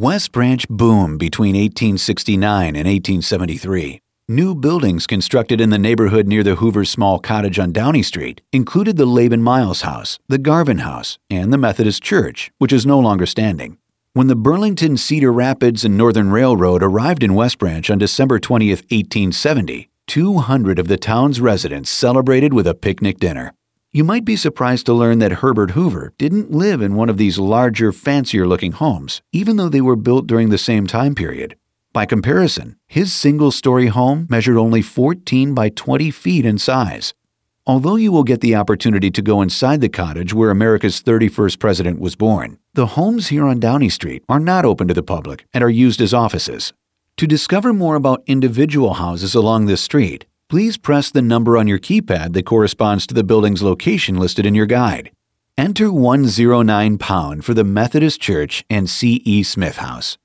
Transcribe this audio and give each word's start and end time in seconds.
West 0.00 0.32
Branch 0.32 0.66
boomed 0.68 1.20
between 1.20 1.54
1869 1.54 2.74
and 2.74 2.88
1873. 2.88 4.00
New 4.26 4.52
buildings 4.52 5.06
constructed 5.06 5.60
in 5.60 5.70
the 5.70 5.78
neighborhood 5.78 6.26
near 6.26 6.42
the 6.42 6.56
Hoover 6.56 6.84
Small 6.84 7.20
Cottage 7.20 7.60
on 7.60 7.70
Downey 7.70 8.02
Street 8.02 8.40
included 8.52 8.96
the 8.96 9.06
Laban 9.06 9.40
Miles 9.40 9.82
House, 9.82 10.18
the 10.26 10.36
Garvin 10.36 10.78
House, 10.78 11.18
and 11.30 11.52
the 11.52 11.58
Methodist 11.58 12.02
Church, 12.02 12.50
which 12.58 12.72
is 12.72 12.84
no 12.84 12.98
longer 12.98 13.24
standing. 13.24 13.78
When 14.14 14.26
the 14.26 14.34
Burlington, 14.34 14.96
Cedar 14.96 15.32
Rapids, 15.32 15.84
and 15.84 15.96
Northern 15.96 16.32
Railroad 16.32 16.82
arrived 16.82 17.22
in 17.22 17.34
West 17.34 17.58
Branch 17.58 17.88
on 17.88 17.98
December 17.98 18.40
20, 18.40 18.70
1870, 18.70 19.90
200 20.08 20.80
of 20.80 20.88
the 20.88 20.96
town's 20.96 21.40
residents 21.40 21.88
celebrated 21.88 22.52
with 22.52 22.66
a 22.66 22.74
picnic 22.74 23.18
dinner. 23.18 23.54
You 23.94 24.02
might 24.02 24.24
be 24.24 24.34
surprised 24.34 24.86
to 24.86 24.92
learn 24.92 25.20
that 25.20 25.34
Herbert 25.34 25.70
Hoover 25.70 26.14
didn't 26.18 26.50
live 26.50 26.82
in 26.82 26.96
one 26.96 27.08
of 27.08 27.16
these 27.16 27.38
larger, 27.38 27.92
fancier 27.92 28.44
looking 28.44 28.72
homes, 28.72 29.22
even 29.30 29.56
though 29.56 29.68
they 29.68 29.80
were 29.80 29.94
built 29.94 30.26
during 30.26 30.48
the 30.48 30.58
same 30.58 30.88
time 30.88 31.14
period. 31.14 31.54
By 31.92 32.04
comparison, 32.04 32.74
his 32.88 33.12
single 33.12 33.52
story 33.52 33.86
home 33.86 34.26
measured 34.28 34.56
only 34.56 34.82
14 34.82 35.54
by 35.54 35.68
20 35.68 36.10
feet 36.10 36.44
in 36.44 36.58
size. 36.58 37.14
Although 37.68 37.94
you 37.94 38.10
will 38.10 38.24
get 38.24 38.40
the 38.40 38.56
opportunity 38.56 39.12
to 39.12 39.22
go 39.22 39.40
inside 39.40 39.80
the 39.80 39.88
cottage 39.88 40.34
where 40.34 40.50
America's 40.50 41.00
31st 41.00 41.60
president 41.60 42.00
was 42.00 42.16
born, 42.16 42.58
the 42.72 42.98
homes 42.98 43.28
here 43.28 43.46
on 43.46 43.60
Downey 43.60 43.90
Street 43.90 44.24
are 44.28 44.40
not 44.40 44.64
open 44.64 44.88
to 44.88 44.94
the 44.94 45.04
public 45.04 45.46
and 45.54 45.62
are 45.62 45.70
used 45.70 46.00
as 46.00 46.12
offices. 46.12 46.72
To 47.18 47.28
discover 47.28 47.72
more 47.72 47.94
about 47.94 48.24
individual 48.26 48.94
houses 48.94 49.36
along 49.36 49.66
this 49.66 49.82
street, 49.82 50.26
please 50.54 50.76
press 50.76 51.10
the 51.10 51.20
number 51.20 51.58
on 51.58 51.66
your 51.66 51.80
keypad 51.80 52.32
that 52.32 52.46
corresponds 52.46 53.08
to 53.08 53.12
the 53.12 53.24
building's 53.24 53.60
location 53.60 54.14
listed 54.14 54.46
in 54.46 54.54
your 54.54 54.66
guide. 54.80 55.10
Enter 55.58 55.90
109 55.90 56.96
pound 56.98 57.44
for 57.44 57.54
the 57.54 57.64
Methodist 57.64 58.20
Church 58.20 58.64
and 58.70 58.88
C.E. 58.88 59.42
Smith 59.42 59.78
House. 59.78 60.12